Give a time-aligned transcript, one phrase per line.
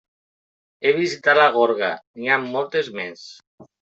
[0.87, 3.29] He visitat la gorga, n'hi ha moltes més.